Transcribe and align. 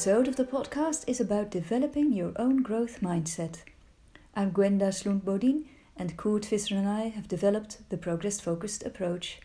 episode 0.00 0.28
of 0.28 0.36
the 0.36 0.46
podcast 0.46 1.04
is 1.06 1.20
about 1.20 1.50
developing 1.50 2.10
your 2.10 2.32
own 2.36 2.62
growth 2.62 3.02
mindset. 3.02 3.56
I'm 4.34 4.50
Gwenda 4.50 4.86
Schlundt 4.86 5.20
Bodien, 5.24 5.66
and 5.94 6.16
Coert 6.16 6.46
Visser 6.46 6.74
and 6.74 6.88
I 6.88 7.08
have 7.08 7.28
developed 7.28 7.86
the 7.90 7.98
progress 7.98 8.40
focused 8.40 8.82
approach. 8.82 9.40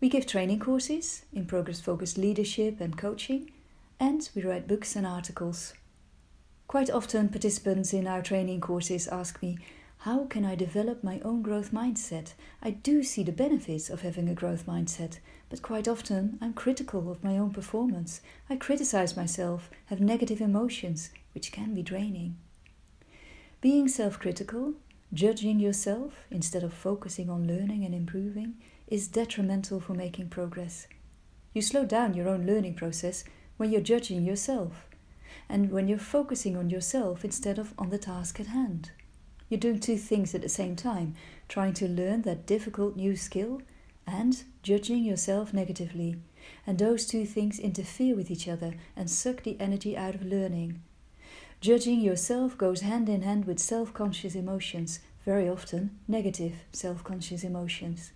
We 0.00 0.08
give 0.08 0.26
training 0.26 0.58
courses 0.58 1.22
in 1.32 1.46
progress 1.46 1.80
focused 1.80 2.18
leadership 2.18 2.80
and 2.80 2.98
coaching, 2.98 3.52
and 4.00 4.28
we 4.34 4.42
write 4.42 4.66
books 4.66 4.96
and 4.96 5.06
articles. 5.06 5.74
Quite 6.66 6.90
often, 6.90 7.28
participants 7.28 7.92
in 7.92 8.08
our 8.08 8.20
training 8.20 8.60
courses 8.60 9.06
ask 9.06 9.40
me, 9.40 9.58
How 10.08 10.24
can 10.24 10.46
I 10.46 10.54
develop 10.54 11.04
my 11.04 11.20
own 11.20 11.42
growth 11.42 11.70
mindset? 11.70 12.32
I 12.62 12.70
do 12.70 13.02
see 13.02 13.22
the 13.22 13.30
benefits 13.30 13.90
of 13.90 14.00
having 14.00 14.26
a 14.30 14.34
growth 14.34 14.64
mindset, 14.64 15.18
but 15.50 15.60
quite 15.60 15.86
often 15.86 16.38
I'm 16.40 16.54
critical 16.54 17.10
of 17.10 17.22
my 17.22 17.36
own 17.36 17.50
performance. 17.50 18.22
I 18.48 18.56
criticize 18.56 19.18
myself, 19.18 19.68
have 19.88 20.00
negative 20.00 20.40
emotions, 20.40 21.10
which 21.34 21.52
can 21.52 21.74
be 21.74 21.82
draining. 21.82 22.38
Being 23.60 23.86
self 23.86 24.18
critical, 24.18 24.76
judging 25.12 25.60
yourself 25.60 26.14
instead 26.30 26.64
of 26.64 26.72
focusing 26.72 27.28
on 27.28 27.46
learning 27.46 27.84
and 27.84 27.94
improving, 27.94 28.54
is 28.86 29.08
detrimental 29.08 29.78
for 29.78 29.92
making 29.92 30.30
progress. 30.30 30.86
You 31.52 31.60
slow 31.60 31.84
down 31.84 32.14
your 32.14 32.30
own 32.30 32.46
learning 32.46 32.76
process 32.76 33.24
when 33.58 33.70
you're 33.70 33.82
judging 33.82 34.24
yourself 34.24 34.86
and 35.50 35.70
when 35.70 35.86
you're 35.86 35.98
focusing 35.98 36.56
on 36.56 36.70
yourself 36.70 37.26
instead 37.26 37.58
of 37.58 37.74
on 37.78 37.90
the 37.90 37.98
task 37.98 38.40
at 38.40 38.46
hand. 38.46 38.92
You're 39.48 39.60
doing 39.60 39.80
two 39.80 39.96
things 39.96 40.34
at 40.34 40.42
the 40.42 40.48
same 40.48 40.76
time, 40.76 41.14
trying 41.48 41.72
to 41.74 41.88
learn 41.88 42.22
that 42.22 42.46
difficult 42.46 42.96
new 42.96 43.16
skill 43.16 43.62
and 44.06 44.42
judging 44.62 45.04
yourself 45.04 45.52
negatively. 45.54 46.16
And 46.66 46.78
those 46.78 47.06
two 47.06 47.24
things 47.24 47.58
interfere 47.58 48.14
with 48.14 48.30
each 48.30 48.48
other 48.48 48.74
and 48.96 49.10
suck 49.10 49.42
the 49.42 49.58
energy 49.60 49.96
out 49.96 50.14
of 50.14 50.24
learning. 50.24 50.82
Judging 51.60 52.00
yourself 52.00 52.56
goes 52.56 52.82
hand 52.82 53.08
in 53.08 53.22
hand 53.22 53.46
with 53.46 53.58
self 53.58 53.92
conscious 53.92 54.34
emotions, 54.34 55.00
very 55.24 55.48
often 55.48 55.98
negative 56.06 56.54
self 56.72 57.02
conscious 57.02 57.42
emotions. 57.42 58.12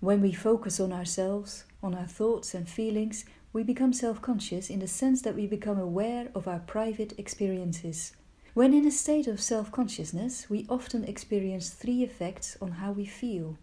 When 0.00 0.20
we 0.20 0.32
focus 0.32 0.80
on 0.80 0.92
ourselves, 0.92 1.64
on 1.82 1.94
our 1.94 2.06
thoughts 2.06 2.54
and 2.54 2.68
feelings, 2.68 3.24
we 3.52 3.62
become 3.62 3.92
self 3.92 4.20
conscious 4.20 4.70
in 4.70 4.80
the 4.80 4.88
sense 4.88 5.22
that 5.22 5.36
we 5.36 5.46
become 5.46 5.78
aware 5.78 6.28
of 6.34 6.48
our 6.48 6.60
private 6.60 7.18
experiences. 7.18 8.12
When 8.52 8.74
in 8.74 8.84
a 8.84 8.90
state 8.90 9.28
of 9.28 9.40
self 9.40 9.70
consciousness, 9.70 10.50
we 10.50 10.66
often 10.68 11.04
experience 11.04 11.70
three 11.70 12.02
effects 12.02 12.56
on 12.60 12.72
how 12.72 12.90
we 12.90 13.06
feel. 13.06 13.58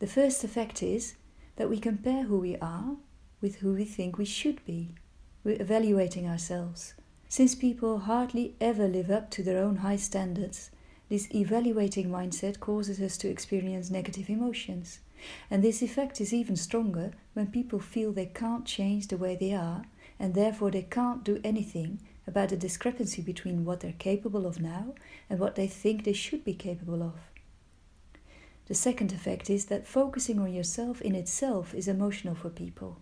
The 0.00 0.08
first 0.08 0.42
effect 0.42 0.82
is 0.82 1.14
that 1.54 1.70
we 1.70 1.78
compare 1.78 2.24
who 2.24 2.38
we 2.38 2.56
are 2.56 2.96
with 3.40 3.56
who 3.56 3.74
we 3.74 3.84
think 3.84 4.18
we 4.18 4.24
should 4.24 4.64
be. 4.64 4.96
We're 5.44 5.62
evaluating 5.62 6.28
ourselves. 6.28 6.94
Since 7.28 7.54
people 7.54 8.00
hardly 8.00 8.56
ever 8.60 8.88
live 8.88 9.12
up 9.12 9.30
to 9.30 9.44
their 9.44 9.62
own 9.62 9.76
high 9.76 9.96
standards, 9.96 10.70
this 11.08 11.32
evaluating 11.32 12.10
mindset 12.10 12.58
causes 12.58 13.00
us 13.00 13.16
to 13.18 13.28
experience 13.28 13.90
negative 13.90 14.28
emotions. 14.28 14.98
And 15.48 15.62
this 15.62 15.82
effect 15.82 16.20
is 16.20 16.32
even 16.32 16.56
stronger 16.56 17.12
when 17.34 17.46
people 17.46 17.78
feel 17.78 18.12
they 18.12 18.26
can't 18.26 18.66
change 18.66 19.06
the 19.06 19.16
way 19.16 19.36
they 19.36 19.52
are, 19.52 19.84
and 20.18 20.34
therefore 20.34 20.72
they 20.72 20.82
can't 20.82 21.22
do 21.22 21.40
anything 21.44 22.00
about 22.26 22.50
the 22.50 22.56
discrepancy 22.56 23.22
between 23.22 23.64
what 23.64 23.80
they're 23.80 23.92
capable 23.92 24.46
of 24.46 24.60
now 24.60 24.94
and 25.28 25.38
what 25.38 25.54
they 25.54 25.66
think 25.66 26.04
they 26.04 26.12
should 26.12 26.44
be 26.44 26.54
capable 26.54 27.02
of. 27.02 27.14
The 28.66 28.74
second 28.74 29.12
effect 29.12 29.50
is 29.50 29.66
that 29.66 29.86
focusing 29.86 30.38
on 30.38 30.54
yourself 30.54 31.02
in 31.02 31.14
itself 31.14 31.74
is 31.74 31.88
emotional 31.88 32.34
for 32.34 32.48
people. 32.48 32.98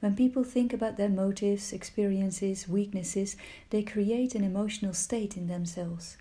When 0.00 0.16
people 0.16 0.42
think 0.42 0.72
about 0.72 0.96
their 0.96 1.08
motives, 1.08 1.72
experiences, 1.72 2.68
weaknesses, 2.68 3.36
they 3.70 3.82
create 3.82 4.34
an 4.34 4.42
emotional 4.42 4.94
state 4.94 5.36
in 5.36 5.46
themselves. 5.46 6.16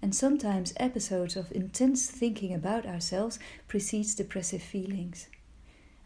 And 0.00 0.14
sometimes 0.14 0.72
episodes 0.76 1.36
of 1.36 1.50
intense 1.50 2.08
thinking 2.08 2.54
about 2.54 2.86
ourselves 2.86 3.38
precedes 3.66 4.14
depressive 4.14 4.62
feelings. 4.62 5.26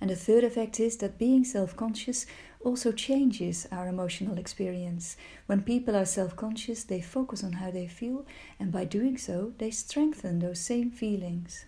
And 0.03 0.11
the 0.11 0.17
third 0.17 0.43
effect 0.43 0.81
is 0.81 0.97
that 0.97 1.17
being 1.17 1.45
self 1.45 1.77
conscious 1.77 2.27
also 2.59 2.91
changes 2.91 3.69
our 3.71 3.87
emotional 3.87 4.37
experience. 4.37 5.17
When 5.47 5.63
people 5.63 5.95
are 5.95 6.05
self 6.05 6.35
conscious, 6.35 6.83
they 6.83 7.01
focus 7.01 7.45
on 7.45 7.53
how 7.53 7.71
they 7.71 7.87
feel, 7.87 8.27
and 8.59 8.73
by 8.73 8.85
doing 8.85 9.17
so, 9.17 9.53
they 9.59 9.71
strengthen 9.71 10.41
those 10.41 10.59
same 10.59 10.91
feelings. 10.91 11.67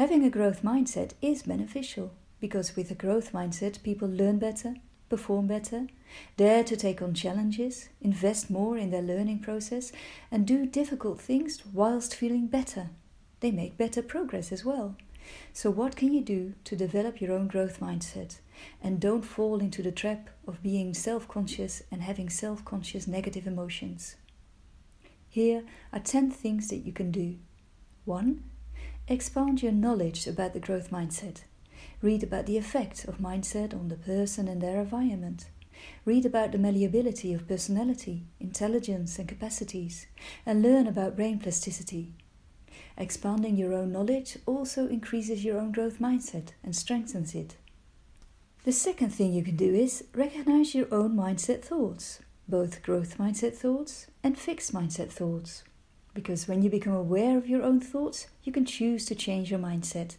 Having 0.00 0.24
a 0.24 0.30
growth 0.30 0.62
mindset 0.62 1.10
is 1.20 1.42
beneficial 1.42 2.12
because 2.40 2.74
with 2.74 2.90
a 2.90 2.94
growth 2.94 3.34
mindset, 3.34 3.82
people 3.82 4.08
learn 4.08 4.38
better, 4.38 4.76
perform 5.10 5.46
better, 5.46 5.86
dare 6.38 6.64
to 6.64 6.76
take 6.78 7.02
on 7.02 7.12
challenges, 7.12 7.90
invest 8.00 8.48
more 8.48 8.78
in 8.78 8.92
their 8.92 9.02
learning 9.02 9.40
process, 9.40 9.92
and 10.30 10.46
do 10.46 10.64
difficult 10.64 11.20
things 11.20 11.62
whilst 11.66 12.14
feeling 12.14 12.46
better. 12.46 12.88
They 13.40 13.50
make 13.50 13.76
better 13.76 14.00
progress 14.00 14.52
as 14.52 14.64
well. 14.64 14.96
So, 15.52 15.70
what 15.70 15.96
can 15.96 16.12
you 16.12 16.20
do 16.20 16.54
to 16.64 16.76
develop 16.76 17.20
your 17.20 17.32
own 17.32 17.48
growth 17.48 17.80
mindset? 17.80 18.38
And 18.82 19.00
don't 19.00 19.22
fall 19.22 19.60
into 19.60 19.82
the 19.82 19.92
trap 19.92 20.30
of 20.46 20.62
being 20.62 20.94
self 20.94 21.28
conscious 21.28 21.82
and 21.90 22.02
having 22.02 22.28
self 22.28 22.64
conscious 22.64 23.06
negative 23.06 23.46
emotions. 23.46 24.16
Here 25.28 25.64
are 25.92 25.98
10 25.98 26.30
things 26.30 26.68
that 26.68 26.86
you 26.86 26.92
can 26.92 27.10
do. 27.10 27.38
1. 28.04 28.44
Expand 29.08 29.62
your 29.62 29.72
knowledge 29.72 30.26
about 30.26 30.52
the 30.52 30.60
growth 30.60 30.90
mindset. 30.90 31.42
Read 32.00 32.22
about 32.22 32.46
the 32.46 32.56
effect 32.56 33.04
of 33.06 33.18
mindset 33.18 33.74
on 33.74 33.88
the 33.88 33.96
person 33.96 34.46
and 34.46 34.60
their 34.60 34.80
environment. 34.80 35.46
Read 36.04 36.24
about 36.24 36.52
the 36.52 36.58
malleability 36.58 37.34
of 37.34 37.48
personality, 37.48 38.26
intelligence, 38.38 39.18
and 39.18 39.28
capacities, 39.28 40.06
and 40.46 40.62
learn 40.62 40.86
about 40.86 41.16
brain 41.16 41.38
plasticity. 41.38 42.12
Expanding 42.96 43.56
your 43.56 43.74
own 43.74 43.92
knowledge 43.92 44.38
also 44.46 44.86
increases 44.88 45.44
your 45.44 45.58
own 45.58 45.72
growth 45.72 45.98
mindset 45.98 46.50
and 46.62 46.74
strengthens 46.74 47.34
it. 47.34 47.56
The 48.64 48.72
second 48.72 49.10
thing 49.10 49.32
you 49.32 49.42
can 49.42 49.56
do 49.56 49.74
is 49.74 50.04
recognize 50.14 50.74
your 50.74 50.86
own 50.92 51.14
mindset 51.14 51.62
thoughts, 51.62 52.20
both 52.48 52.82
growth 52.82 53.18
mindset 53.18 53.54
thoughts 53.54 54.06
and 54.22 54.38
fixed 54.38 54.72
mindset 54.72 55.10
thoughts 55.10 55.64
because 56.14 56.46
when 56.46 56.62
you 56.62 56.70
become 56.70 56.94
aware 56.94 57.36
of 57.36 57.48
your 57.48 57.62
own 57.62 57.80
thoughts, 57.80 58.28
you 58.44 58.52
can 58.52 58.64
choose 58.64 59.04
to 59.06 59.14
change 59.14 59.50
your 59.50 59.60
mindset. 59.60 60.16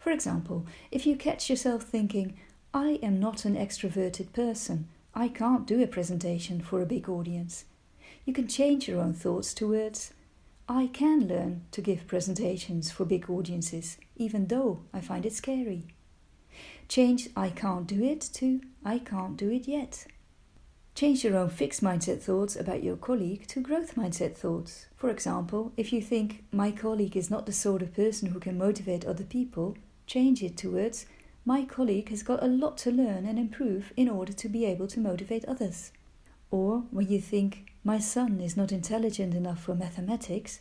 For 0.00 0.10
example, 0.10 0.66
if 0.90 1.06
you 1.06 1.14
catch 1.14 1.50
yourself 1.50 1.82
thinking, 1.82 2.36
I 2.72 2.98
am 3.02 3.20
not 3.20 3.44
an 3.44 3.54
extroverted 3.54 4.32
person, 4.32 4.88
I 5.14 5.28
can't 5.28 5.66
do 5.66 5.82
a 5.82 5.86
presentation 5.86 6.60
for 6.60 6.80
a 6.80 6.86
big 6.86 7.08
audience, 7.08 7.66
you 8.24 8.32
can 8.32 8.48
change 8.48 8.88
your 8.88 9.00
own 9.00 9.12
thoughts 9.12 9.54
towards, 9.54 10.12
I 10.68 10.88
can 10.88 11.28
learn 11.28 11.64
to 11.70 11.80
give 11.80 12.08
presentations 12.08 12.90
for 12.90 13.04
big 13.04 13.30
audiences, 13.30 13.98
even 14.16 14.48
though 14.48 14.80
I 14.92 15.00
find 15.00 15.24
it 15.24 15.32
scary. 15.32 15.86
Change 16.88 17.28
I 17.36 17.50
can't 17.50 17.86
do 17.86 18.02
it 18.02 18.20
to 18.34 18.60
I 18.84 18.98
can't 18.98 19.36
do 19.36 19.50
it 19.50 19.68
yet. 19.68 20.06
Change 20.96 21.24
your 21.24 21.36
own 21.36 21.50
fixed 21.50 21.84
mindset 21.84 22.20
thoughts 22.20 22.56
about 22.56 22.82
your 22.82 22.96
colleague 22.96 23.46
to 23.48 23.60
growth 23.60 23.94
mindset 23.94 24.34
thoughts. 24.34 24.86
For 24.96 25.10
example, 25.10 25.72
if 25.76 25.92
you 25.92 26.00
think, 26.00 26.44
my 26.50 26.72
colleague 26.72 27.16
is 27.16 27.30
not 27.30 27.46
the 27.46 27.52
sort 27.52 27.82
of 27.82 27.94
person 27.94 28.30
who 28.30 28.40
can 28.40 28.58
motivate 28.58 29.04
other 29.04 29.24
people, 29.24 29.76
change 30.06 30.42
it 30.42 30.56
towards, 30.56 31.06
my 31.44 31.64
colleague 31.64 32.08
has 32.08 32.22
got 32.24 32.42
a 32.42 32.48
lot 32.48 32.76
to 32.78 32.90
learn 32.90 33.24
and 33.26 33.38
improve 33.38 33.92
in 33.96 34.08
order 34.08 34.32
to 34.32 34.48
be 34.48 34.64
able 34.64 34.88
to 34.88 34.98
motivate 34.98 35.44
others. 35.44 35.92
Or 36.50 36.84
when 36.90 37.08
you 37.08 37.20
think, 37.20 37.72
my 37.86 38.00
son 38.00 38.40
is 38.40 38.56
not 38.56 38.72
intelligent 38.72 39.32
enough 39.32 39.60
for 39.60 39.72
mathematics, 39.72 40.58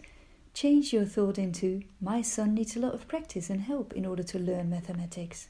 change 0.53 0.93
your 0.93 1.05
thought 1.05 1.39
into, 1.39 1.81
my 1.99 2.21
son 2.21 2.53
needs 2.53 2.75
a 2.75 2.79
lot 2.79 2.93
of 2.93 3.07
practice 3.07 3.49
and 3.49 3.61
help 3.61 3.93
in 3.93 4.05
order 4.05 4.21
to 4.21 4.37
learn 4.37 4.69
mathematics. 4.69 5.47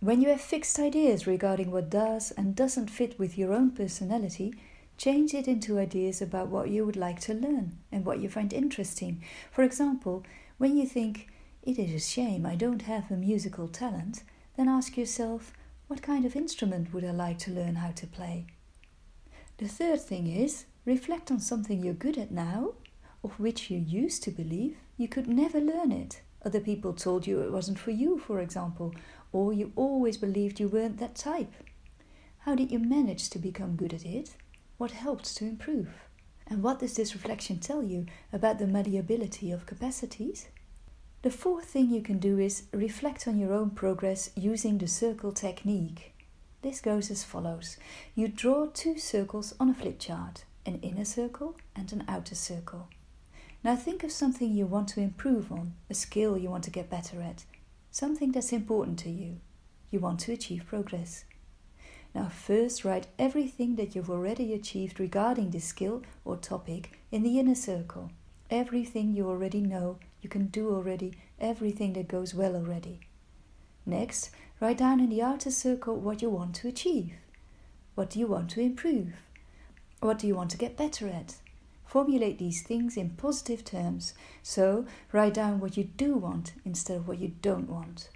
When 0.00 0.22
you 0.22 0.30
have 0.30 0.40
fixed 0.40 0.78
ideas 0.78 1.26
regarding 1.26 1.70
what 1.70 1.90
does 1.90 2.30
and 2.30 2.56
doesn't 2.56 2.88
fit 2.88 3.18
with 3.18 3.36
your 3.36 3.52
own 3.52 3.72
personality, 3.72 4.54
change 4.96 5.34
it 5.34 5.46
into 5.46 5.78
ideas 5.78 6.22
about 6.22 6.48
what 6.48 6.70
you 6.70 6.86
would 6.86 6.96
like 6.96 7.20
to 7.20 7.34
learn 7.34 7.76
and 7.92 8.06
what 8.06 8.20
you 8.20 8.30
find 8.30 8.54
interesting. 8.54 9.22
For 9.52 9.62
example, 9.62 10.24
when 10.56 10.74
you 10.74 10.86
think, 10.86 11.28
it 11.62 11.78
is 11.78 11.92
a 11.92 12.08
shame 12.08 12.46
I 12.46 12.54
don't 12.54 12.82
have 12.82 13.10
a 13.10 13.16
musical 13.18 13.68
talent, 13.68 14.22
then 14.56 14.70
ask 14.70 14.96
yourself, 14.96 15.52
what 15.86 16.00
kind 16.00 16.24
of 16.24 16.34
instrument 16.34 16.94
would 16.94 17.04
I 17.04 17.10
like 17.10 17.38
to 17.40 17.50
learn 17.50 17.74
how 17.74 17.90
to 17.90 18.06
play? 18.06 18.46
The 19.58 19.68
third 19.68 20.00
thing 20.00 20.26
is, 20.26 20.64
reflect 20.84 21.30
on 21.30 21.40
something 21.40 21.82
you're 21.82 21.94
good 21.94 22.18
at 22.18 22.30
now, 22.30 22.74
of 23.22 23.38
which 23.38 23.70
you 23.70 23.78
used 23.78 24.22
to 24.22 24.30
believe 24.30 24.76
you 24.96 25.08
could 25.08 25.28
never 25.28 25.60
learn 25.60 25.92
it. 25.92 26.22
Other 26.44 26.60
people 26.60 26.92
told 26.94 27.26
you 27.26 27.40
it 27.40 27.52
wasn't 27.52 27.78
for 27.78 27.90
you, 27.90 28.18
for 28.18 28.40
example, 28.40 28.94
or 29.32 29.52
you 29.52 29.72
always 29.76 30.16
believed 30.16 30.58
you 30.58 30.68
weren't 30.68 30.98
that 30.98 31.14
type. 31.14 31.52
How 32.40 32.54
did 32.54 32.72
you 32.72 32.78
manage 32.78 33.28
to 33.30 33.38
become 33.38 33.76
good 33.76 33.92
at 33.92 34.06
it? 34.06 34.36
What 34.78 34.92
helped 34.92 35.36
to 35.36 35.44
improve? 35.44 35.90
And 36.46 36.62
what 36.62 36.78
does 36.78 36.94
this 36.94 37.14
reflection 37.14 37.58
tell 37.58 37.82
you 37.82 38.06
about 38.32 38.58
the 38.58 38.66
malleability 38.66 39.52
of 39.52 39.66
capacities? 39.66 40.48
The 41.22 41.30
fourth 41.30 41.66
thing 41.66 41.90
you 41.90 42.00
can 42.00 42.18
do 42.18 42.38
is 42.38 42.64
reflect 42.72 43.28
on 43.28 43.38
your 43.38 43.52
own 43.52 43.70
progress 43.70 44.30
using 44.34 44.78
the 44.78 44.88
circle 44.88 45.32
technique. 45.32 46.14
This 46.62 46.80
goes 46.80 47.10
as 47.10 47.22
follows 47.22 47.76
You 48.14 48.28
draw 48.28 48.66
two 48.66 48.98
circles 48.98 49.54
on 49.60 49.68
a 49.68 49.74
flip 49.74 49.98
chart 49.98 50.44
an 50.66 50.78
inner 50.82 51.04
circle 51.04 51.56
and 51.74 51.92
an 51.92 52.04
outer 52.08 52.34
circle. 52.34 52.88
Now 53.62 53.76
think 53.76 54.02
of 54.04 54.12
something 54.12 54.52
you 54.52 54.66
want 54.66 54.88
to 54.88 55.00
improve 55.00 55.52
on, 55.52 55.74
a 55.88 55.94
skill 55.94 56.38
you 56.38 56.50
want 56.50 56.64
to 56.64 56.70
get 56.70 56.90
better 56.90 57.20
at, 57.20 57.44
something 57.90 58.32
that's 58.32 58.52
important 58.52 58.98
to 59.00 59.10
you. 59.10 59.40
You 59.90 60.00
want 60.00 60.20
to 60.20 60.32
achieve 60.32 60.66
progress. 60.66 61.24
Now, 62.14 62.28
first 62.28 62.84
write 62.84 63.06
everything 63.18 63.76
that 63.76 63.94
you've 63.94 64.10
already 64.10 64.52
achieved 64.52 64.98
regarding 64.98 65.50
this 65.50 65.64
skill 65.64 66.02
or 66.24 66.36
topic 66.36 66.98
in 67.12 67.22
the 67.22 67.38
inner 67.38 67.54
circle. 67.54 68.10
Everything 68.50 69.14
you 69.14 69.28
already 69.28 69.60
know, 69.60 69.98
you 70.20 70.28
can 70.28 70.46
do 70.46 70.74
already, 70.74 71.14
everything 71.38 71.92
that 71.92 72.08
goes 72.08 72.34
well 72.34 72.56
already. 72.56 73.00
Next, 73.86 74.30
write 74.60 74.78
down 74.78 75.00
in 75.00 75.08
the 75.08 75.22
outer 75.22 75.50
circle 75.50 75.96
what 75.96 76.20
you 76.20 76.30
want 76.30 76.56
to 76.56 76.68
achieve. 76.68 77.14
What 77.94 78.10
do 78.10 78.18
you 78.18 78.26
want 78.26 78.50
to 78.50 78.60
improve? 78.60 79.12
What 80.00 80.18
do 80.18 80.26
you 80.26 80.34
want 80.34 80.50
to 80.52 80.58
get 80.58 80.76
better 80.76 81.08
at? 81.08 81.36
Formulate 81.84 82.38
these 82.38 82.62
things 82.62 82.96
in 82.96 83.10
positive 83.10 83.64
terms. 83.64 84.14
So, 84.42 84.86
write 85.12 85.34
down 85.34 85.60
what 85.60 85.76
you 85.76 85.84
do 85.84 86.14
want 86.14 86.52
instead 86.64 86.96
of 86.96 87.08
what 87.08 87.18
you 87.18 87.32
don't 87.42 87.68
want. 87.68 88.08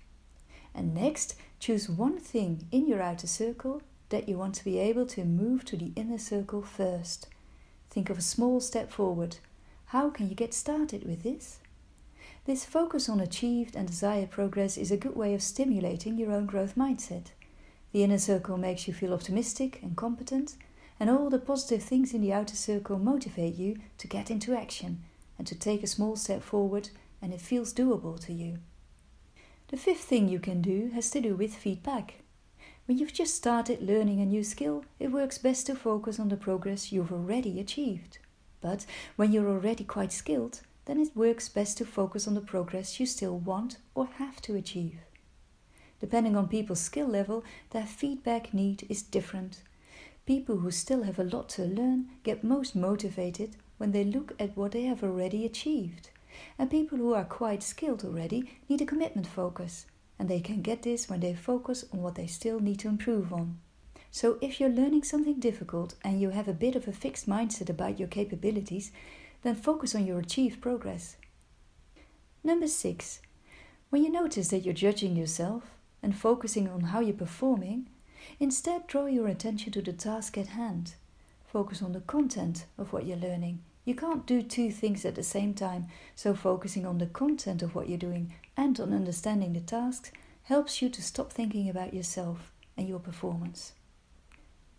And 0.75 0.95
next, 0.95 1.35
choose 1.61 1.89
one 1.89 2.19
thing 2.19 2.67
in 2.73 2.87
your 2.89 3.03
outer 3.03 3.27
circle 3.27 3.83
that 4.09 4.29
you 4.29 4.39
want 4.39 4.55
to 4.57 4.65
be 4.65 4.79
able 4.79 5.07
to 5.07 5.25
move 5.25 5.65
to 5.67 5.77
the 5.77 5.93
inner 5.97 6.19
circle 6.19 6.63
first. 6.63 7.29
Think 7.91 8.11
of 8.11 8.19
a 8.19 8.23
small 8.23 8.61
step 8.61 8.91
forward. 8.91 9.37
How 9.87 10.09
can 10.11 10.29
you 10.29 10.35
get 10.35 10.55
started 10.55 11.05
with 11.05 11.23
this? 11.23 11.59
This 12.47 12.65
focus 12.65 13.09
on 13.09 13.21
achieved 13.21 13.77
and 13.77 13.87
desired 13.87 14.31
progress 14.31 14.77
is 14.77 14.91
a 14.91 14.97
good 14.97 15.17
way 15.17 15.35
of 15.35 15.43
stimulating 15.43 16.19
your 16.19 16.33
own 16.33 16.47
growth 16.47 16.75
mindset. 16.77 17.27
The 17.93 18.03
inner 18.03 18.19
circle 18.19 18.59
makes 18.59 18.89
you 18.89 18.95
feel 18.95 19.15
optimistic 19.15 19.81
and 19.83 19.97
competent, 19.97 20.57
and 21.01 21.11
all 21.11 21.29
the 21.31 21.39
positive 21.39 21.83
things 21.83 22.15
in 22.15 22.21
the 22.21 22.33
outer 22.33 22.57
circle 22.57 22.99
motivate 22.99 23.57
you 23.57 23.77
to 23.99 24.07
get 24.07 24.31
into 24.31 24.55
action 24.55 25.03
and 25.39 25.47
to 25.47 25.55
take 25.55 25.83
a 25.83 25.89
small 25.89 26.17
step 26.17 26.43
forward, 26.43 26.91
and 27.21 27.33
it 27.33 27.41
feels 27.41 27.75
doable 27.75 28.19
to 28.21 28.33
you. 28.33 28.59
The 29.69 29.77
fifth 29.77 30.05
thing 30.05 30.29
you 30.29 30.39
can 30.39 30.63
do 30.63 30.91
has 30.95 31.11
to 31.11 31.21
do 31.21 31.35
with 31.35 31.55
feedback. 31.55 32.23
When 32.87 32.99
you've 32.99 33.15
just 33.15 33.35
started 33.35 33.81
learning 33.81 34.21
a 34.21 34.27
new 34.27 34.45
skill, 34.45 34.85
it 35.01 35.11
works 35.11 35.39
best 35.39 35.67
to 35.67 35.75
focus 35.75 36.21
on 36.21 36.29
the 36.29 36.37
progress 36.37 36.93
you've 36.93 37.13
already 37.13 37.59
achieved. 37.59 38.19
But 38.61 38.87
when 39.17 39.33
you're 39.33 39.49
already 39.49 39.85
quite 39.85 40.13
skilled, 40.13 40.61
then 40.85 41.01
it 41.01 41.17
works 41.17 41.49
best 41.49 41.79
to 41.79 41.87
focus 41.87 42.29
on 42.29 42.35
the 42.35 42.41
progress 42.41 43.01
you 43.01 43.07
still 43.07 43.39
want 43.39 43.79
or 43.95 44.07
have 44.19 44.41
to 44.43 44.55
achieve. 44.55 44.99
Depending 45.99 46.37
on 46.37 46.49
people's 46.49 46.81
skill 46.81 47.07
level, 47.07 47.43
their 47.71 47.87
feedback 47.87 48.53
need 48.53 48.87
is 48.91 49.03
different. 49.03 49.63
People 50.27 50.59
who 50.59 50.71
still 50.71 51.03
have 51.03 51.19
a 51.19 51.25
lot 51.25 51.49
to 51.51 51.65
learn 51.65 52.09
get 52.23 52.45
most 52.45 52.75
motivated 52.75 53.57
when 53.79 53.93
they 53.93 54.05
look 54.05 54.33
at 54.39 54.57
what 54.57 54.73
they 54.73 54.83
have 54.83 55.03
already 55.03 55.45
achieved 55.45 56.11
and 56.59 56.71
people 56.71 56.99
who 56.99 57.15
are 57.15 57.25
quite 57.25 57.63
skilled 57.63 58.05
already 58.05 58.51
need 58.69 58.81
a 58.81 58.87
commitment 58.87 59.27
focus, 59.27 59.87
and 60.19 60.29
they 60.29 60.41
can 60.41 60.63
get 60.63 60.83
this 60.83 61.09
when 61.09 61.21
they 61.21 61.35
focus 61.35 61.85
on 61.93 62.01
what 62.01 62.15
they 62.15 62.27
still 62.27 62.61
need 62.61 62.79
to 62.81 62.89
improve 62.89 63.33
on. 63.33 63.59
So, 64.11 64.39
if 64.41 64.61
you're 64.61 64.71
learning 64.71 65.03
something 65.03 65.41
difficult 65.41 65.95
and 66.03 66.21
you 66.21 66.31
have 66.31 66.47
a 66.47 66.53
bit 66.53 66.77
of 66.77 66.87
a 66.87 66.93
fixed 66.93 67.29
mindset 67.29 67.69
about 67.69 67.99
your 67.99 68.09
capabilities, 68.09 68.93
then 69.43 69.57
focus 69.57 69.95
on 69.95 70.07
your 70.07 70.21
achieved 70.21 70.61
progress. 70.61 71.17
Number 72.45 72.69
six, 72.69 73.21
when 73.91 74.05
you 74.05 74.11
notice 74.11 74.49
that 74.49 74.61
you're 74.61 74.75
judging 74.75 75.17
yourself 75.17 75.65
and 76.03 76.17
focusing 76.17 76.69
on 76.69 76.83
how 76.83 77.01
you're 77.01 77.15
performing, 77.15 77.89
instead 78.41 78.87
draw 78.87 79.07
your 79.07 79.29
attention 79.29 79.73
to 79.73 79.83
the 79.83 79.93
task 79.93 80.39
at 80.39 80.49
hand. 80.49 80.95
Focus 81.47 81.83
on 81.83 81.93
the 81.93 82.01
content 82.01 82.67
of 82.79 82.93
what 82.93 83.07
you're 83.07 83.17
learning 83.17 83.63
you 83.85 83.95
can't 83.95 84.25
do 84.25 84.41
two 84.41 84.71
things 84.71 85.05
at 85.05 85.15
the 85.15 85.23
same 85.23 85.53
time, 85.53 85.89
so 86.15 86.35
focusing 86.35 86.87
on 86.87 86.99
the 86.99 87.07
content 87.07 87.63
of 87.63 87.75
what 87.75 87.89
you're 87.89 87.99
doing 87.99 88.33
and 88.57 88.81
on 88.81 88.95
understanding 88.95 89.53
the 89.53 89.61
tasks 89.61 90.11
helps 90.45 90.81
you 90.81 90.89
to 90.89 91.03
stop 91.03 91.33
thinking 91.33 91.69
about 91.69 91.93
yourself 91.93 92.51
and 92.77 92.89
your 92.89 92.99
performance. 92.99 93.73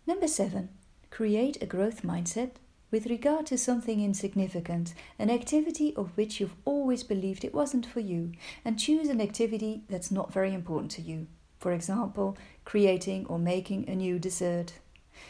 Number 0.06 0.26
seven, 0.26 0.70
create 1.10 1.62
a 1.62 1.66
growth 1.66 2.02
mindset 2.02 2.52
with 2.90 3.06
regard 3.06 3.46
to 3.46 3.58
something 3.58 4.02
insignificant, 4.02 4.94
an 5.18 5.30
activity 5.30 5.94
of 5.96 6.16
which 6.16 6.40
you've 6.40 6.56
always 6.64 7.04
believed 7.04 7.44
it 7.44 7.54
wasn't 7.54 7.86
for 7.86 8.00
you, 8.00 8.32
and 8.64 8.78
choose 8.78 9.08
an 9.08 9.20
activity 9.20 9.82
that's 9.88 10.10
not 10.10 10.32
very 10.32 10.52
important 10.52 10.90
to 10.92 11.02
you. 11.02 11.26
For 11.58 11.72
example, 11.72 12.36
creating 12.64 13.26
or 13.26 13.38
making 13.38 13.88
a 13.88 13.94
new 13.94 14.18
dessert 14.18 14.74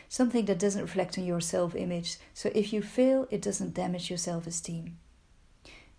something 0.09 0.45
that 0.47 0.59
doesn't 0.59 0.83
reflect 0.83 1.19
on 1.19 1.25
your 1.25 1.41
self 1.41 1.75
image, 1.75 2.19
so 2.35 2.51
if 2.55 2.73
you 2.73 2.83
fail, 2.83 3.27
it 3.31 3.43
doesn't 3.43 3.75
damage 3.75 4.11
your 4.11 4.19
self 4.19 4.47
esteem. 4.47 4.99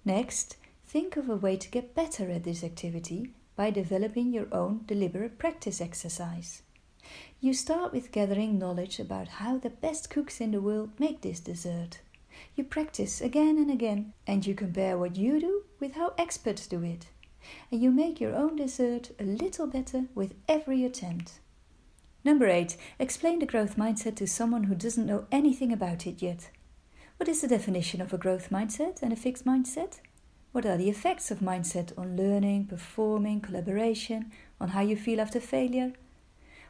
Next, 0.05 0.57
think 0.85 1.17
of 1.17 1.29
a 1.29 1.35
way 1.35 1.57
to 1.57 1.69
get 1.69 1.95
better 1.95 2.29
at 2.31 2.43
this 2.43 2.63
activity 2.63 3.31
by 3.55 3.71
developing 3.71 4.31
your 4.31 4.47
own 4.51 4.81
deliberate 4.85 5.37
practice 5.37 5.81
exercise. 5.81 6.61
You 7.39 7.53
start 7.53 7.93
with 7.93 8.11
gathering 8.11 8.57
knowledge 8.57 8.99
about 8.99 9.27
how 9.39 9.57
the 9.57 9.69
best 9.69 10.09
cooks 10.09 10.41
in 10.41 10.51
the 10.51 10.61
world 10.61 10.91
make 10.99 11.21
this 11.21 11.39
dessert. 11.39 11.99
You 12.55 12.63
practice 12.63 13.21
again 13.21 13.57
and 13.57 13.71
again, 13.71 14.13
and 14.27 14.45
you 14.45 14.53
compare 14.53 14.97
what 14.97 15.15
you 15.15 15.39
do 15.39 15.63
with 15.79 15.93
how 15.93 16.13
experts 16.17 16.67
do 16.67 16.83
it. 16.83 17.07
And 17.71 17.81
you 17.81 17.91
make 17.91 18.19
your 18.19 18.35
own 18.35 18.55
dessert 18.55 19.11
a 19.19 19.23
little 19.23 19.67
better 19.67 20.05
with 20.15 20.33
every 20.47 20.83
attempt. 20.83 21.39
Number 22.23 22.47
eight, 22.47 22.77
explain 22.99 23.39
the 23.39 23.45
growth 23.45 23.77
mindset 23.77 24.15
to 24.17 24.27
someone 24.27 24.65
who 24.65 24.75
doesn't 24.75 25.05
know 25.05 25.27
anything 25.31 25.71
about 25.71 26.05
it 26.05 26.21
yet. 26.21 26.49
What 27.17 27.29
is 27.29 27.41
the 27.41 27.47
definition 27.47 28.01
of 28.01 28.13
a 28.13 28.17
growth 28.17 28.49
mindset 28.49 29.01
and 29.01 29.13
a 29.13 29.15
fixed 29.15 29.45
mindset? 29.45 29.99
What 30.51 30.65
are 30.65 30.77
the 30.77 30.89
effects 30.89 31.31
of 31.31 31.39
mindset 31.39 31.97
on 31.97 32.17
learning, 32.17 32.65
performing, 32.65 33.41
collaboration, 33.41 34.31
on 34.59 34.69
how 34.69 34.81
you 34.81 34.95
feel 34.95 35.21
after 35.21 35.39
failure? 35.39 35.93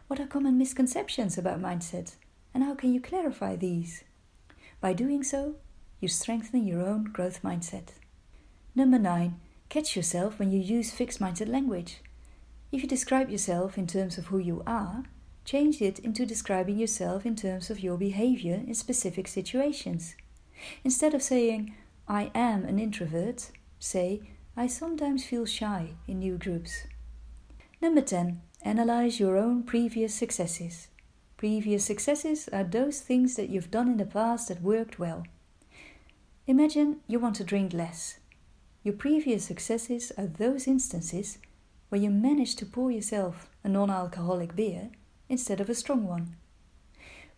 What 0.07 0.19
are 0.19 0.27
common 0.27 0.57
misconceptions 0.57 1.37
about 1.37 1.61
mindset, 1.61 2.15
and 2.53 2.63
how 2.63 2.75
can 2.75 2.93
you 2.93 3.01
clarify 3.01 3.55
these? 3.55 4.03
By 4.79 4.93
doing 4.93 5.23
so, 5.23 5.55
you 5.99 6.07
strengthen 6.07 6.67
your 6.67 6.81
own 6.81 7.05
growth 7.05 7.41
mindset. 7.43 7.89
Number 8.75 8.99
nine, 8.99 9.39
catch 9.69 9.95
yourself 9.95 10.39
when 10.39 10.51
you 10.51 10.59
use 10.59 10.91
fixed 10.91 11.19
mindset 11.19 11.47
language. 11.47 12.01
If 12.71 12.81
you 12.81 12.87
describe 12.87 13.29
yourself 13.29 13.77
in 13.77 13.87
terms 13.87 14.17
of 14.17 14.27
who 14.27 14.37
you 14.37 14.63
are, 14.67 15.03
change 15.45 15.81
it 15.81 15.99
into 15.99 16.25
describing 16.25 16.77
yourself 16.77 17.25
in 17.25 17.35
terms 17.35 17.69
of 17.69 17.79
your 17.79 17.97
behavior 17.97 18.61
in 18.65 18.73
specific 18.73 19.27
situations. 19.27 20.15
Instead 20.83 21.13
of 21.13 21.21
saying, 21.21 21.73
I 22.07 22.31
am 22.35 22.65
an 22.65 22.79
introvert, 22.79 23.51
say, 23.79 24.21
I 24.55 24.67
sometimes 24.67 25.25
feel 25.25 25.45
shy 25.45 25.91
in 26.07 26.19
new 26.19 26.37
groups. 26.37 26.83
Number 27.81 28.01
10. 28.01 28.41
Analyze 28.63 29.19
your 29.19 29.37
own 29.37 29.63
previous 29.63 30.13
successes. 30.15 30.87
Previous 31.37 31.85
successes 31.85 32.49
are 32.51 32.63
those 32.63 32.99
things 32.99 33.35
that 33.35 33.49
you've 33.49 33.69
done 33.69 33.87
in 33.87 33.97
the 33.97 34.05
past 34.05 34.47
that 34.47 34.61
worked 34.61 34.97
well. 34.97 35.23
Imagine 36.47 36.97
you 37.07 37.19
want 37.19 37.35
to 37.35 37.43
drink 37.43 37.73
less. 37.73 38.19
Your 38.83 38.93
previous 38.93 39.45
successes 39.45 40.11
are 40.17 40.27
those 40.27 40.67
instances 40.67 41.39
where 41.89 42.01
you 42.01 42.09
managed 42.09 42.57
to 42.59 42.65
pour 42.65 42.91
yourself 42.91 43.49
a 43.63 43.69
non 43.69 43.89
alcoholic 43.89 44.55
beer 44.55 44.89
instead 45.29 45.59
of 45.59 45.69
a 45.69 45.75
strong 45.75 46.05
one. 46.05 46.35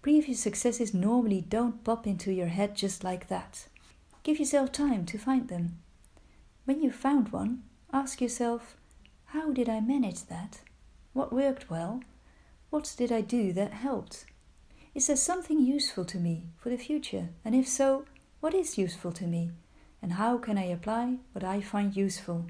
Previous 0.01 0.39
successes 0.39 0.93
normally 0.93 1.41
don't 1.41 1.83
pop 1.83 2.07
into 2.07 2.31
your 2.31 2.47
head 2.47 2.75
just 2.75 3.03
like 3.03 3.27
that. 3.27 3.67
Give 4.23 4.39
yourself 4.39 4.71
time 4.71 5.05
to 5.07 5.17
find 5.17 5.47
them. 5.47 5.79
When 6.65 6.81
you've 6.81 6.95
found 6.95 7.31
one, 7.31 7.63
ask 7.91 8.21
yourself, 8.21 8.75
How 9.25 9.51
did 9.51 9.67
I 9.67 9.79
manage 9.79 10.25
that? 10.25 10.61
What 11.13 11.33
worked 11.33 11.69
well? 11.69 12.01
What 12.69 12.93
did 12.97 13.11
I 13.11 13.21
do 13.21 13.51
that 13.53 13.73
helped? 13.73 14.25
Is 14.93 15.07
there 15.07 15.15
something 15.15 15.59
useful 15.59 16.05
to 16.05 16.17
me 16.17 16.49
for 16.57 16.69
the 16.69 16.77
future? 16.77 17.29
And 17.43 17.55
if 17.55 17.67
so, 17.67 18.05
what 18.39 18.53
is 18.53 18.77
useful 18.77 19.11
to 19.13 19.25
me? 19.25 19.51
And 20.01 20.13
how 20.13 20.37
can 20.37 20.57
I 20.57 20.65
apply 20.65 21.17
what 21.33 21.43
I 21.43 21.61
find 21.61 21.95
useful? 21.95 22.47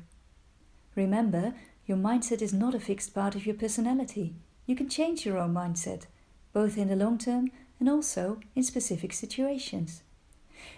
Remember, 0.95 1.53
your 1.85 1.97
mindset 1.97 2.41
is 2.41 2.53
not 2.53 2.75
a 2.75 2.79
fixed 2.79 3.13
part 3.13 3.35
of 3.35 3.45
your 3.45 3.55
personality. 3.55 4.35
You 4.65 4.75
can 4.75 4.89
change 4.89 5.25
your 5.25 5.37
own 5.37 5.53
mindset, 5.53 6.05
both 6.53 6.77
in 6.77 6.87
the 6.87 6.95
long 6.95 7.17
term 7.17 7.51
and 7.79 7.89
also 7.89 8.39
in 8.55 8.63
specific 8.63 9.13
situations. 9.13 10.03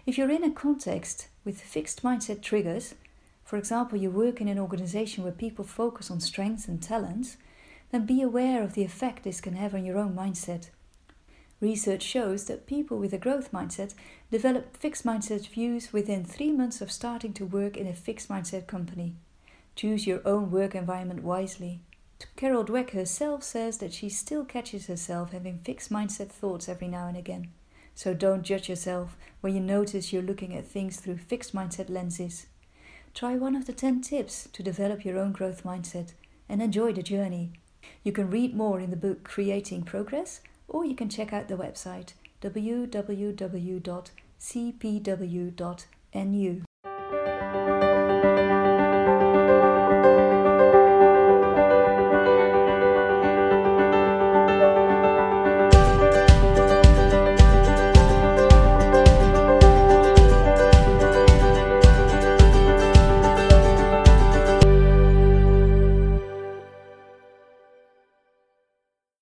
If 0.05 0.17
you're 0.17 0.31
in 0.31 0.43
a 0.43 0.51
context 0.51 1.27
with 1.43 1.59
fixed 1.59 2.03
mindset 2.03 2.41
triggers, 2.41 2.95
for 3.43 3.57
example, 3.57 3.97
you 3.97 4.09
work 4.09 4.39
in 4.39 4.47
an 4.47 4.59
organization 4.59 5.23
where 5.23 5.33
people 5.33 5.65
focus 5.65 6.09
on 6.09 6.19
strengths 6.21 6.67
and 6.67 6.81
talents, 6.81 7.37
then 7.91 8.05
be 8.05 8.21
aware 8.21 8.63
of 8.63 8.73
the 8.73 8.83
effect 8.83 9.23
this 9.23 9.41
can 9.41 9.55
have 9.55 9.75
on 9.75 9.83
your 9.83 9.97
own 9.97 10.15
mindset. 10.15 10.69
Research 11.61 12.01
shows 12.01 12.45
that 12.45 12.65
people 12.65 12.97
with 12.97 13.13
a 13.13 13.19
growth 13.19 13.51
mindset 13.51 13.93
develop 14.31 14.75
fixed 14.75 15.05
mindset 15.05 15.47
views 15.47 15.93
within 15.93 16.25
three 16.25 16.51
months 16.51 16.81
of 16.81 16.91
starting 16.91 17.33
to 17.33 17.45
work 17.45 17.77
in 17.77 17.85
a 17.85 17.93
fixed 17.93 18.27
mindset 18.27 18.65
company. 18.65 19.15
Choose 19.75 20.07
your 20.07 20.21
own 20.25 20.49
work 20.49 20.73
environment 20.73 21.21
wisely. 21.23 21.79
Carol 22.35 22.65
Dweck 22.65 22.91
herself 22.91 23.43
says 23.43 23.77
that 23.77 23.93
she 23.93 24.09
still 24.09 24.43
catches 24.43 24.87
herself 24.87 25.31
having 25.31 25.59
fixed 25.59 25.91
mindset 25.91 26.29
thoughts 26.29 26.67
every 26.67 26.87
now 26.87 27.07
and 27.07 27.15
again. 27.15 27.49
So 27.93 28.15
don't 28.15 28.41
judge 28.41 28.67
yourself 28.67 29.15
when 29.41 29.53
you 29.53 29.59
notice 29.59 30.11
you're 30.11 30.23
looking 30.23 30.55
at 30.55 30.65
things 30.65 30.99
through 30.99 31.17
fixed 31.17 31.53
mindset 31.53 31.89
lenses. 31.89 32.47
Try 33.13 33.35
one 33.35 33.55
of 33.55 33.65
the 33.65 33.73
10 33.73 34.01
tips 34.01 34.49
to 34.53 34.63
develop 34.63 35.05
your 35.05 35.19
own 35.19 35.31
growth 35.31 35.63
mindset 35.63 36.13
and 36.49 36.59
enjoy 36.61 36.93
the 36.93 37.03
journey. 37.03 37.51
You 38.03 38.11
can 38.11 38.31
read 38.31 38.55
more 38.55 38.79
in 38.79 38.89
the 38.89 38.95
book 38.95 39.23
Creating 39.23 39.83
Progress, 39.83 40.41
or 40.71 40.85
you 40.85 40.95
can 40.95 41.09
check 41.09 41.33
out 41.33 41.47
the 41.47 41.55
website 41.55 42.13
www.cpw.nu. 42.41 43.81